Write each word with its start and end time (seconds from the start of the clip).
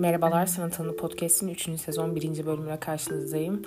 Merhabalar 0.00 0.46
Sanat 0.46 0.80
Anı 0.80 0.96
Podcast'in 0.96 1.48
3. 1.48 1.80
sezon 1.80 2.16
1. 2.16 2.46
bölümüne 2.46 2.80
karşınızdayım. 2.80 3.62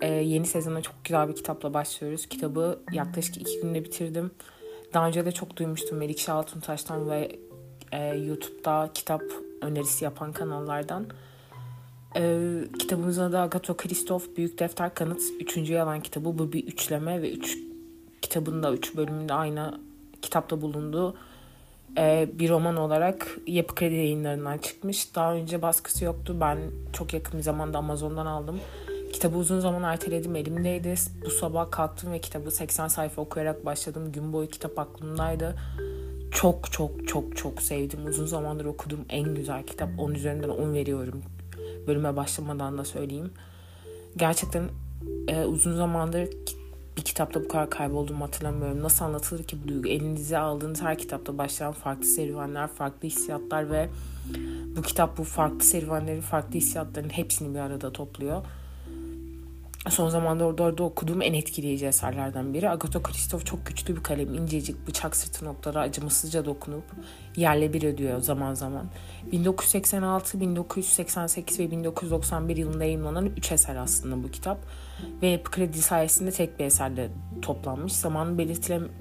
Ee, 0.00 0.06
yeni 0.06 0.46
sezona 0.46 0.82
çok 0.82 0.94
güzel 1.04 1.28
bir 1.28 1.34
kitapla 1.34 1.74
başlıyoruz. 1.74 2.26
Kitabı 2.26 2.78
yaklaşık 2.92 3.36
2 3.36 3.60
günde 3.60 3.84
bitirdim. 3.84 4.30
Daha 4.94 5.06
önce 5.06 5.24
de 5.24 5.32
çok 5.32 5.56
duymuştum 5.56 5.98
Melikşah 5.98 6.36
Altuntaş'tan 6.36 7.10
ve 7.10 7.38
e, 7.92 8.16
YouTube'da 8.16 8.90
kitap 8.94 9.22
önerisi 9.62 10.04
yapan 10.04 10.32
kanallardan. 10.32 11.06
Ee, 12.16 12.50
kitabımızın 12.78 13.22
adı 13.22 13.38
Agato 13.38 13.76
Kristof 13.76 14.36
Büyük 14.36 14.58
Defter 14.58 14.94
Kanıt 14.94 15.22
3. 15.40 15.56
Yalan 15.56 16.00
kitabı. 16.00 16.38
Bu 16.38 16.52
bir 16.52 16.66
üçleme 16.66 17.22
ve 17.22 17.32
3 17.32 17.38
üç, 17.38 17.58
kitabın 18.22 18.62
da 18.62 18.72
3 18.72 18.96
bölümünde 18.96 19.34
aynı 19.34 19.80
kitapta 20.22 20.60
bulunduğu 20.60 21.14
e, 21.98 22.28
bir 22.38 22.50
roman 22.50 22.76
olarak 22.76 23.38
Yapı 23.46 23.74
Kredi 23.74 23.94
yayınlarından 23.94 24.58
çıkmış. 24.58 25.14
Daha 25.14 25.34
önce 25.34 25.62
baskısı 25.62 26.04
yoktu. 26.04 26.36
Ben 26.40 26.58
çok 26.92 27.14
yakın 27.14 27.38
bir 27.38 27.42
zamanda 27.42 27.78
Amazon'dan 27.78 28.26
aldım. 28.26 28.60
Kitabı 29.12 29.36
uzun 29.36 29.60
zaman 29.60 29.82
erteledim 29.82 30.36
elimdeydi. 30.36 30.94
Bu 31.24 31.30
sabah 31.30 31.70
kalktım 31.70 32.12
ve 32.12 32.18
kitabı 32.18 32.50
80 32.50 32.88
sayfa 32.88 33.22
okuyarak 33.22 33.66
başladım. 33.66 34.12
Gün 34.12 34.32
boyu 34.32 34.48
kitap 34.48 34.78
aklımdaydı. 34.78 35.56
Çok 36.30 36.72
çok 36.72 37.08
çok 37.08 37.36
çok 37.36 37.62
sevdim. 37.62 38.06
Uzun 38.06 38.26
zamandır 38.26 38.64
okuduğum 38.64 39.04
en 39.08 39.34
güzel 39.34 39.66
kitap. 39.66 39.88
10 39.98 40.14
üzerinden 40.14 40.48
10 40.48 40.74
veriyorum. 40.74 41.22
Bölüme 41.86 42.16
başlamadan 42.16 42.78
da 42.78 42.84
söyleyeyim. 42.84 43.32
Gerçekten 44.16 44.68
e, 45.28 45.44
uzun 45.44 45.76
zamandır 45.76 46.28
bir 46.96 47.02
kitapta 47.02 47.44
bu 47.44 47.48
kadar 47.48 47.70
kaybolduğumu 47.70 48.24
hatırlamıyorum. 48.24 48.82
Nasıl 48.82 49.04
anlatılır 49.04 49.42
ki 49.42 49.58
bu 49.64 49.68
duygu? 49.68 49.88
Elinize 49.88 50.38
aldığınız 50.38 50.82
her 50.82 50.98
kitapta 50.98 51.38
başlayan 51.38 51.72
farklı 51.72 52.04
serüvenler, 52.04 52.68
farklı 52.68 53.08
hissiyatlar 53.08 53.70
ve 53.70 53.88
bu 54.76 54.82
kitap 54.82 55.18
bu 55.18 55.24
farklı 55.24 55.60
serüvenlerin, 55.60 56.20
farklı 56.20 56.54
hissiyatların 56.54 57.08
hepsini 57.08 57.54
bir 57.54 57.58
arada 57.58 57.92
topluyor. 57.92 58.42
Son 59.90 60.08
zamanlarda 60.08 60.62
orada 60.62 60.82
okuduğum 60.82 61.22
en 61.22 61.32
etkileyici 61.32 61.86
eserlerden 61.86 62.54
biri. 62.54 62.70
Agatha 62.70 63.02
Christoph 63.02 63.44
çok 63.44 63.66
güçlü 63.66 63.96
bir 63.96 64.02
kalem, 64.02 64.34
incecik, 64.34 64.86
bıçak 64.86 65.16
sırtı 65.16 65.44
noktalara 65.44 65.80
acımasızca 65.80 66.44
dokunup 66.44 66.84
yerle 67.36 67.72
bir 67.72 67.82
ediyor 67.82 68.20
zaman 68.20 68.54
zaman. 68.54 68.86
1986, 69.32 70.40
1988 70.40 71.58
ve 71.58 71.70
1991 71.70 72.56
yılında 72.56 72.84
yayınlanan 72.84 73.26
3 73.26 73.52
eser 73.52 73.76
aslında 73.76 74.22
bu 74.22 74.30
kitap. 74.30 74.58
Ve 75.22 75.42
Kredi 75.42 75.82
sayesinde 75.82 76.30
tek 76.30 76.58
bir 76.58 76.64
eserde 76.64 77.10
toplanmış. 77.42 77.92
Zamanı 77.92 78.38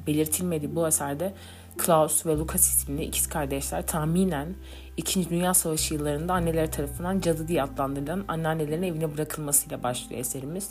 belirtilmediği 0.07 0.75
bu 0.75 0.87
eserde 0.87 1.33
Klaus 1.77 2.25
ve 2.25 2.37
Lucas 2.37 2.61
isimli 2.61 3.03
ikiz 3.03 3.27
kardeşler 3.27 3.87
tahminen 3.87 4.55
İkinci 4.97 5.29
Dünya 5.29 5.53
Savaşı 5.53 5.93
yıllarında 5.93 6.33
anneleri 6.33 6.71
tarafından 6.71 7.19
cadı 7.19 7.47
diye 7.47 7.63
adlandırılan 7.63 8.25
anneannelerin 8.27 8.83
evine 8.83 9.13
bırakılmasıyla 9.13 9.83
başlıyor 9.83 10.19
eserimiz. 10.19 10.69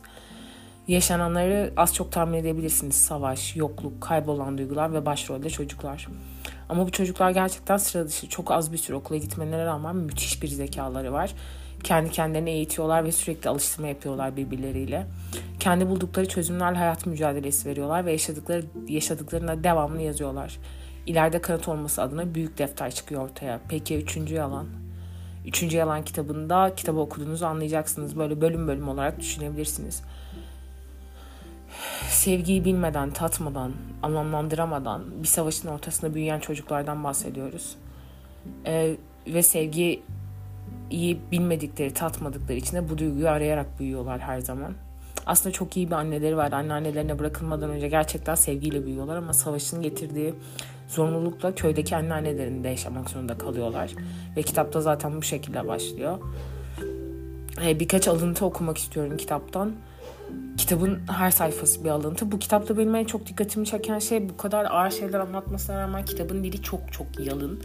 Yaşananları 0.88 1.72
az 1.76 1.94
çok 1.94 2.12
tahmin 2.12 2.38
edebilirsiniz. 2.38 2.94
Savaş, 2.94 3.56
yokluk, 3.56 4.00
kaybolan 4.00 4.58
duygular 4.58 4.92
ve 4.92 5.06
başrolde 5.06 5.50
çocuklar. 5.50 6.08
Ama 6.68 6.86
bu 6.86 6.90
çocuklar 6.90 7.30
gerçekten 7.30 7.76
sıra 7.76 8.06
dışı. 8.06 8.28
Çok 8.28 8.50
az 8.50 8.72
bir 8.72 8.78
süre 8.78 8.96
okula 8.96 9.18
gitmelerine 9.18 9.64
rağmen 9.64 9.96
müthiş 9.96 10.42
bir 10.42 10.48
zekaları 10.48 11.12
var. 11.12 11.34
Kendi 11.84 12.10
kendilerini 12.10 12.50
eğitiyorlar 12.50 13.04
ve 13.04 13.12
sürekli 13.12 13.50
alıştırma 13.50 13.88
yapıyorlar 13.88 14.36
birbirleriyle. 14.36 15.06
Kendi 15.60 15.88
buldukları 15.88 16.28
çözümlerle 16.28 16.78
hayat 16.78 17.06
mücadelesi 17.06 17.68
veriyorlar 17.68 18.06
ve 18.06 18.12
yaşadıkları 18.12 18.64
yaşadıklarına 18.88 19.64
devamlı 19.64 20.02
yazıyorlar. 20.02 20.58
İleride 21.06 21.40
kanıt 21.40 21.68
olması 21.68 22.02
adına 22.02 22.34
büyük 22.34 22.58
defter 22.58 22.90
çıkıyor 22.90 23.24
ortaya. 23.24 23.60
Peki 23.68 23.96
üçüncü 23.96 24.34
yalan? 24.34 24.66
Üçüncü 25.46 25.76
yalan 25.76 26.04
kitabında 26.04 26.74
kitabı 26.74 27.00
okuduğunuzu 27.00 27.46
anlayacaksınız. 27.46 28.18
Böyle 28.18 28.40
bölüm 28.40 28.68
bölüm 28.68 28.88
olarak 28.88 29.20
düşünebilirsiniz. 29.20 30.02
Sevgiyi 32.08 32.64
bilmeden, 32.64 33.10
tatmadan, 33.10 33.72
anlamlandıramadan 34.02 35.22
bir 35.22 35.28
savaşın 35.28 35.68
ortasında 35.68 36.14
büyüyen 36.14 36.40
çocuklardan 36.40 37.04
bahsediyoruz. 37.04 37.76
Ee, 38.66 38.96
ve 39.26 39.42
sevgi 39.42 40.02
iyi 40.90 41.18
bilmedikleri, 41.32 41.94
tatmadıkları 41.94 42.58
için 42.58 42.76
de 42.76 42.88
bu 42.88 42.98
duyguyu 42.98 43.28
arayarak 43.28 43.80
büyüyorlar 43.80 44.20
her 44.20 44.38
zaman. 44.38 44.74
Aslında 45.26 45.52
çok 45.52 45.76
iyi 45.76 45.86
bir 45.86 45.94
anneleri 45.94 46.36
var. 46.36 46.52
Anneannelerine 46.52 47.18
bırakılmadan 47.18 47.70
önce 47.70 47.88
gerçekten 47.88 48.34
sevgiyle 48.34 48.86
büyüyorlar 48.86 49.16
ama 49.16 49.32
savaşın 49.32 49.82
getirdiği 49.82 50.34
zorunlulukla 50.88 51.54
köydeki 51.54 51.96
anneannelerinde 51.96 52.68
yaşamak 52.68 53.10
zorunda 53.10 53.38
kalıyorlar. 53.38 53.90
Ve 54.36 54.42
kitapta 54.42 54.80
zaten 54.80 55.16
bu 55.16 55.22
şekilde 55.22 55.68
başlıyor. 55.68 56.18
Ee, 57.64 57.80
birkaç 57.80 58.08
alıntı 58.08 58.44
okumak 58.44 58.78
istiyorum 58.78 59.16
kitaptan. 59.16 59.72
Kitabın 60.56 61.00
her 61.08 61.30
sayfası 61.30 61.84
bir 61.84 61.90
alıntı. 61.90 62.32
Bu 62.32 62.38
kitapta 62.38 62.78
benim 62.78 62.94
en 62.94 63.04
çok 63.04 63.26
dikkatimi 63.26 63.66
çeken 63.66 63.98
şey 63.98 64.28
bu 64.28 64.36
kadar 64.36 64.64
ağır 64.64 64.90
şeyler 64.90 65.20
anlatmasına 65.20 65.80
rağmen 65.80 66.04
kitabın 66.04 66.44
dili 66.44 66.62
çok 66.62 66.92
çok 66.92 67.06
yalın. 67.26 67.62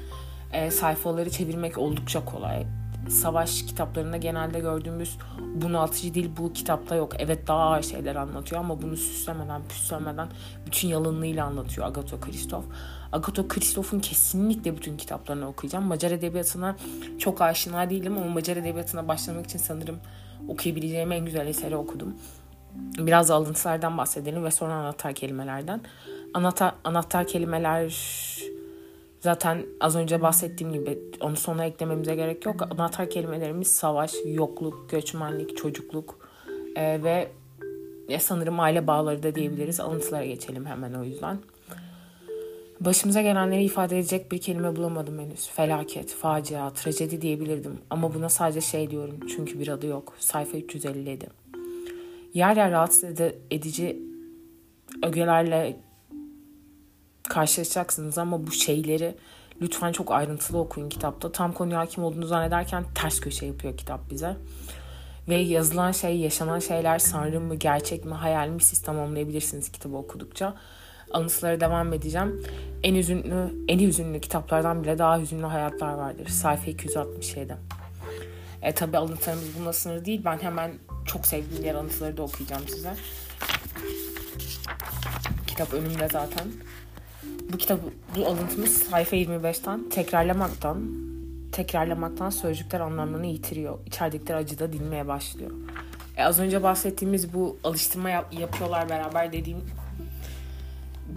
E, 0.54 0.72
sayfaları 0.72 1.30
çevirmek 1.30 1.78
oldukça 1.78 2.26
kolay 2.26 2.66
savaş 3.10 3.62
kitaplarında 3.62 4.18
genelde 4.18 4.60
gördüğümüz 4.60 5.18
bunaltıcı 5.56 6.14
dil 6.14 6.30
bu 6.38 6.54
kitapta 6.54 6.96
yok. 6.96 7.14
Evet 7.20 7.48
daha 7.48 7.60
ağır 7.60 7.84
şeyler 7.84 8.16
anlatıyor 8.16 8.62
ama 8.62 8.82
bunu 8.82 8.98
süslemeden, 8.98 9.62
püslemeden 9.70 10.28
bütün 10.66 10.88
yalınlığıyla 10.88 11.46
anlatıyor 11.46 11.88
Agatha 11.88 12.20
Christoph. 12.20 12.66
Agatha 13.12 13.48
Christoph'un 13.48 14.00
kesinlikle 14.00 14.78
bütün 14.78 14.98
kitaplarını 14.98 15.48
okuyacağım. 15.48 15.86
Macar 15.86 16.12
edebiyatına 16.12 16.76
çok 17.20 17.42
aşina 17.42 17.90
değilim 17.90 18.18
ama 18.18 18.28
Macar 18.28 18.58
edebiyatına 18.58 19.08
başlamak 19.08 19.46
için 19.46 19.60
sanırım 19.60 19.98
okuyabileceğim 20.48 21.12
en 21.12 21.26
güzel 21.26 21.48
eseri 21.48 21.76
okudum. 21.76 22.16
Biraz 22.98 23.32
alıntılardan 23.32 23.98
bahsedelim 23.98 24.44
ve 24.44 24.52
sonra 24.52 24.74
anahtar 24.74 25.14
kelimelerden. 25.14 25.82
Anahtar, 26.34 26.74
anahtar 26.84 27.28
kelimeler 27.28 27.90
Zaten 29.20 29.66
az 29.80 29.96
önce 29.96 30.22
bahsettiğim 30.22 30.74
gibi 30.74 31.00
onu 31.22 31.36
sona 31.36 31.66
eklememize 31.66 32.16
gerek 32.16 32.46
yok. 32.46 32.62
Anahtar 32.72 33.10
kelimelerimiz 33.10 33.68
savaş, 33.68 34.14
yokluk, 34.26 34.90
göçmenlik, 34.90 35.58
çocukluk 35.58 36.30
e, 36.76 37.04
ve 37.04 37.32
e, 38.10 38.20
sanırım 38.20 38.60
aile 38.60 38.88
bağları 38.88 39.24
da 39.24 39.36
diyebiliriz. 39.36 39.80
Alıntılara 39.80 40.26
geçelim 40.26 40.66
hemen 40.66 40.94
o 40.94 41.04
yüzden. 41.04 41.38
Başımıza 42.80 43.22
gelenleri 43.22 43.64
ifade 43.64 44.00
edecek 44.00 44.32
bir 44.32 44.42
kelime 44.42 44.76
bulamadım 44.76 45.20
henüz. 45.20 45.50
Felaket, 45.50 46.14
facia, 46.14 46.70
trajedi 46.74 47.22
diyebilirdim. 47.22 47.78
Ama 47.90 48.14
buna 48.14 48.30
sadece 48.30 48.62
şey 48.62 48.90
diyorum 48.90 49.20
çünkü 49.36 49.60
bir 49.60 49.68
adı 49.68 49.88
yok. 49.88 50.14
Sayfa 50.20 50.58
357. 50.58 51.28
Yer 52.34 52.56
yer 52.56 52.72
rahatsız 52.72 53.04
edici 53.52 54.00
ögelerle 55.04 55.78
karşılaşacaksınız 57.30 58.18
ama 58.18 58.48
bu 58.48 58.52
şeyleri 58.52 59.16
lütfen 59.62 59.92
çok 59.92 60.12
ayrıntılı 60.12 60.58
okuyun 60.58 60.90
kitapta. 60.90 61.32
Tam 61.32 61.52
konuya 61.52 61.80
hakim 61.80 62.04
olduğunu 62.04 62.26
zannederken 62.26 62.86
ters 62.96 63.20
köşe 63.20 63.46
yapıyor 63.46 63.78
kitap 63.78 64.10
bize. 64.10 64.38
Ve 65.30 65.36
yazılan 65.36 65.92
şey, 65.92 66.18
yaşanan 66.18 66.60
şeyler 66.60 67.00
sanrı 67.00 67.40
mı, 67.40 67.56
gerçek 67.56 68.06
mi, 68.06 68.14
hayal 68.14 68.48
mi 68.48 68.62
siz 68.62 68.82
tamamlayabilirsiniz 68.82 69.72
kitabı 69.72 69.98
okudukça. 69.98 70.56
Anıtılara 71.12 71.60
devam 71.60 71.94
edeceğim. 71.94 72.44
En 72.84 72.96
hüzünlü, 72.96 73.54
en 73.68 73.80
hüzünlü 73.80 74.22
kitaplardan 74.22 74.84
bile 74.84 74.98
daha 74.98 75.20
hüzünlü 75.20 75.46
hayatlar 75.46 75.94
vardır. 75.94 76.28
Sayfa 76.28 76.72
267. 76.72 77.58
E 78.62 78.72
tabi 78.72 78.98
alıntılarımız 78.98 79.46
bununla 79.58 79.74
sınırlı 79.74 80.06
değil. 80.06 80.22
Ben 80.26 80.38
hemen 80.38 80.72
çok 81.06 81.26
sevdiğim 81.26 81.64
diğer 81.64 81.76
anıtıları 81.76 82.18
da 82.18 82.22
okuyacağım 82.22 82.68
size. 82.68 82.94
Kitap 85.48 85.74
önümde 85.74 86.08
zaten. 86.12 86.48
Bu 87.54 87.58
kitap 87.58 87.80
bu 88.16 88.28
alıntımız 88.28 88.78
sayfa 88.78 89.16
25'ten 89.16 89.90
tekrarlamaktan 89.90 91.08
tekrarlamaktan 91.52 92.30
sözcükler 92.30 92.80
anlamlarını 92.80 93.28
yitiriyor. 93.28 93.80
İçerdikleri 93.86 94.38
acı 94.38 94.60
da 94.60 94.74
dinmeye 94.74 95.08
başlıyor. 95.08 95.52
E, 96.18 96.24
az 96.24 96.40
önce 96.40 96.64
bahsettiğimiz 96.64 97.34
bu 97.34 97.58
alıştırma 97.64 98.10
yap- 98.10 98.34
yapıyorlar 98.40 98.90
beraber 98.90 99.34
dediğim 99.34 99.62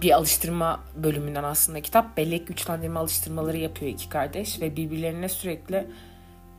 bir 0.01 0.11
alıştırma 0.11 0.79
bölümünden 0.95 1.43
aslında 1.43 1.81
kitap. 1.81 2.17
Bellek 2.17 2.47
güçlendirme 2.47 2.99
alıştırmaları 2.99 3.57
yapıyor 3.57 3.91
iki 3.91 4.09
kardeş 4.09 4.61
ve 4.61 4.75
birbirlerine 4.75 5.29
sürekli 5.29 5.87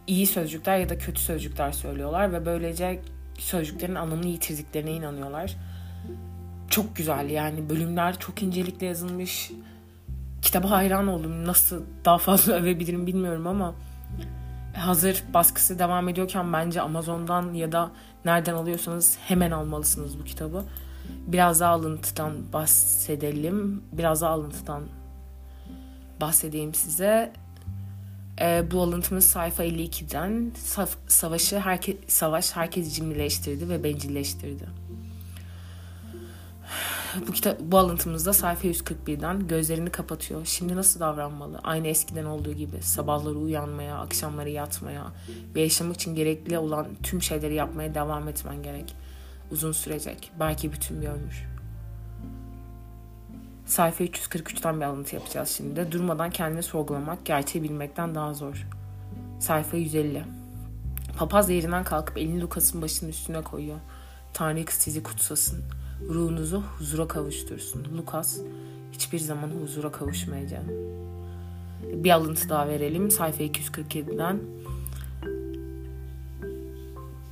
iyi 0.06 0.26
sözcükler 0.26 0.78
ya 0.78 0.88
da 0.88 0.98
kötü 0.98 1.20
sözcükler 1.20 1.72
söylüyorlar 1.72 2.32
ve 2.32 2.46
böylece 2.46 3.00
sözcüklerin 3.38 3.94
anlamını 3.94 4.26
yitirdiklerine 4.26 4.92
inanıyorlar 4.92 5.56
çok 6.72 6.96
güzel 6.96 7.30
yani 7.30 7.70
bölümler 7.70 8.18
çok 8.18 8.42
incelikle 8.42 8.86
yazılmış. 8.86 9.50
Kitaba 10.42 10.70
hayran 10.70 11.06
oldum. 11.06 11.46
Nasıl 11.46 11.82
daha 12.04 12.18
fazla 12.18 12.52
övebilirim 12.60 13.06
bilmiyorum 13.06 13.46
ama 13.46 13.74
hazır 14.76 15.24
baskısı 15.34 15.78
devam 15.78 16.08
ediyorken 16.08 16.52
bence 16.52 16.80
Amazon'dan 16.80 17.54
ya 17.54 17.72
da 17.72 17.90
nereden 18.24 18.54
alıyorsanız 18.54 19.18
hemen 19.28 19.50
almalısınız 19.50 20.18
bu 20.18 20.24
kitabı. 20.24 20.64
Biraz 21.26 21.60
daha 21.60 21.72
alıntıdan 21.72 22.52
bahsedelim. 22.52 23.82
Biraz 23.92 24.20
daha 24.20 24.30
alıntıdan 24.30 24.82
bahsedeyim 26.20 26.74
size. 26.74 27.32
E, 28.40 28.64
bu 28.70 28.82
alıntımız 28.82 29.24
sayfa 29.24 29.64
52'den 29.64 30.52
Saf, 30.56 30.96
savaşı 31.08 31.58
herke, 31.58 31.96
savaş 32.08 32.56
herkes 32.56 32.94
cimrileştirdi 32.94 33.68
ve 33.68 33.84
bencilleştirdi. 33.84 34.81
Bu 37.28 37.32
kitap 37.32 37.60
bu 37.60 37.78
alıntımızda 37.78 38.32
sayfa 38.32 38.68
141'den 38.68 39.48
gözlerini 39.48 39.90
kapatıyor. 39.90 40.44
Şimdi 40.44 40.76
nasıl 40.76 41.00
davranmalı? 41.00 41.60
Aynı 41.64 41.86
eskiden 41.86 42.24
olduğu 42.24 42.52
gibi 42.52 42.82
sabahları 42.82 43.38
uyanmaya, 43.38 43.98
akşamları 43.98 44.50
yatmaya 44.50 45.04
ve 45.54 45.60
yaşamak 45.60 45.94
için 45.94 46.14
gerekli 46.14 46.58
olan 46.58 46.86
tüm 47.02 47.22
şeyleri 47.22 47.54
yapmaya 47.54 47.94
devam 47.94 48.28
etmen 48.28 48.62
gerek. 48.62 48.96
Uzun 49.50 49.72
sürecek. 49.72 50.32
Belki 50.40 50.72
bütün 50.72 51.02
bir 51.02 51.08
ömür. 51.08 51.46
Sayfa 53.66 54.04
343'ten 54.04 54.80
bir 54.80 54.84
alıntı 54.84 55.14
yapacağız 55.14 55.48
şimdi. 55.48 55.92
Durmadan 55.92 56.30
kendini 56.30 56.62
sorgulamak 56.62 57.24
gerçeği 57.26 57.64
bilmekten 57.64 58.14
daha 58.14 58.34
zor. 58.34 58.66
Sayfa 59.40 59.76
150. 59.76 60.24
Papaz 61.18 61.50
yerinden 61.50 61.84
kalkıp 61.84 62.18
elini 62.18 62.40
Lukas'ın 62.40 62.82
başının 62.82 63.10
üstüne 63.10 63.42
koyuyor. 63.42 63.78
Tanrı 64.34 64.64
sizi 64.68 65.02
kutsasın. 65.02 65.64
Ruhunuzu 66.08 66.62
huzura 66.78 67.08
kavuştursun. 67.08 67.86
Lukas 67.98 68.38
hiçbir 68.92 69.18
zaman 69.18 69.50
huzura 69.62 69.92
kavuşmayacağım. 69.92 70.66
Bir 71.82 72.10
alıntı 72.10 72.48
daha 72.48 72.68
verelim. 72.68 73.10
Sayfa 73.10 73.42
247'den. 73.42 74.40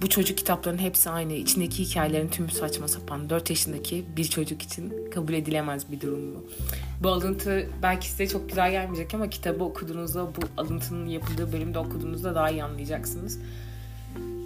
Bu 0.02 0.08
çocuk 0.08 0.38
kitapların 0.38 0.78
hepsi 0.78 1.10
aynı. 1.10 1.32
İçindeki 1.32 1.84
hikayelerin 1.84 2.28
tümü 2.28 2.50
saçma 2.50 2.88
sapan. 2.88 3.30
4 3.30 3.50
yaşındaki 3.50 4.04
bir 4.16 4.24
çocuk 4.24 4.62
için 4.62 5.10
kabul 5.10 5.32
edilemez 5.32 5.92
bir 5.92 6.00
durum 6.00 6.34
bu. 6.34 6.46
Bu 7.02 7.08
alıntı 7.08 7.66
belki 7.82 8.10
size 8.10 8.28
çok 8.28 8.48
güzel 8.48 8.70
gelmeyecek 8.70 9.14
ama 9.14 9.30
kitabı 9.30 9.64
okuduğunuzda 9.64 10.26
bu 10.26 10.62
alıntının 10.62 11.06
yapıldığı 11.06 11.52
bölümde 11.52 11.78
okuduğunuzda 11.78 12.34
daha 12.34 12.50
iyi 12.50 12.64
anlayacaksınız. 12.64 13.38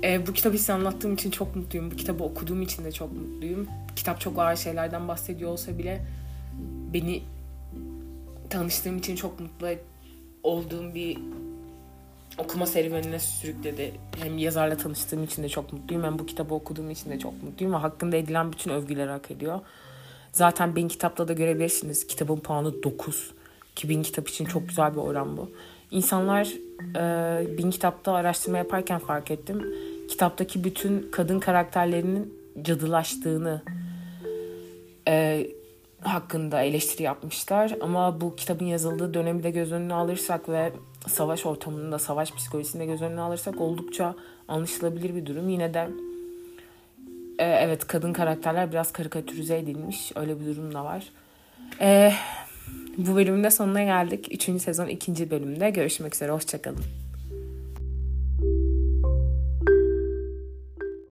E, 0.04 0.26
bu 0.26 0.32
kitabı 0.32 0.58
size 0.58 0.72
anlattığım 0.72 1.14
için 1.14 1.30
çok 1.30 1.56
mutluyum. 1.56 1.90
Bu 1.90 1.96
kitabı 1.96 2.24
okuduğum 2.24 2.62
için 2.62 2.84
de 2.84 2.92
çok 2.92 3.12
mutluyum. 3.12 3.68
Kitap 3.96 4.20
çok 4.20 4.38
ağır 4.38 4.56
şeylerden 4.56 5.08
bahsediyor 5.08 5.50
olsa 5.50 5.78
bile 5.78 6.06
beni 6.92 7.22
tanıştığım 8.50 8.98
için 8.98 9.16
çok 9.16 9.40
mutlu 9.40 9.68
olduğum 10.42 10.94
bir 10.94 11.18
okuma 12.38 12.66
serüvenine 12.66 13.18
sürükledi. 13.18 13.92
Hem 14.22 14.38
yazarla 14.38 14.76
tanıştığım 14.76 15.24
için 15.24 15.42
de 15.42 15.48
çok 15.48 15.72
mutluyum 15.72 16.04
hem 16.04 16.18
bu 16.18 16.26
kitabı 16.26 16.54
okuduğum 16.54 16.90
için 16.90 17.10
de 17.10 17.18
çok 17.18 17.42
mutluyum 17.42 17.74
ve 17.74 17.78
hakkında 17.78 18.16
edilen 18.16 18.52
bütün 18.52 18.70
övgüleri 18.70 19.10
hak 19.10 19.30
ediyor. 19.30 19.60
Zaten 20.32 20.76
bin 20.76 20.88
kitapta 20.88 21.28
da 21.28 21.32
görebilirsiniz. 21.32 22.06
Kitabın 22.06 22.36
puanı 22.36 22.82
9. 22.82 23.30
Ki 23.76 23.88
bin 23.88 24.02
kitap 24.02 24.28
için 24.28 24.44
çok 24.44 24.68
güzel 24.68 24.92
bir 24.92 25.00
oran 25.00 25.36
bu. 25.36 25.50
İnsanlar 25.90 26.48
e, 26.96 27.58
bin 27.58 27.70
kitapta 27.70 28.12
araştırma 28.12 28.58
yaparken 28.58 28.98
fark 28.98 29.30
ettim. 29.30 29.62
Kitaptaki 30.14 30.64
bütün 30.64 31.11
kadın 31.11 31.40
karakterlerinin 31.40 32.34
cadılaştığını 32.62 33.62
e, 35.08 35.46
hakkında 36.00 36.62
eleştiri 36.62 37.02
yapmışlar. 37.02 37.76
Ama 37.81 38.20
bu 38.20 38.37
kitabın 38.37 38.64
yazıldığı 38.64 39.14
dönemi 39.14 39.43
de 39.43 39.50
göz 39.50 39.72
önüne 39.72 39.94
alırsak 39.94 40.49
ve 40.49 40.72
savaş 41.08 41.46
ortamında, 41.46 41.99
savaş 41.99 42.32
psikolojisini 42.32 42.87
göz 42.87 43.02
önüne 43.02 43.20
alırsak 43.20 43.61
oldukça 43.61 44.14
anlaşılabilir 44.49 45.14
bir 45.14 45.26
durum. 45.26 45.49
Yine 45.49 45.75
de 45.75 45.88
e, 47.38 47.44
evet 47.44 47.87
kadın 47.87 48.12
karakterler 48.12 48.72
biraz 48.72 48.93
karikatürize 48.93 49.58
edilmiş. 49.58 50.12
Öyle 50.16 50.40
bir 50.40 50.46
durum 50.46 50.75
da 50.75 50.84
var. 50.84 51.05
E, 51.81 52.12
bu 52.96 53.16
bölümün 53.16 53.44
de 53.44 53.50
sonuna 53.50 53.82
geldik. 53.82 54.28
Üçüncü 54.31 54.64
sezon 54.64 54.87
ikinci 54.87 55.31
bölümde 55.31 55.70
görüşmek 55.70 56.14
üzere. 56.14 56.32
Hoşçakalın. 56.32 57.03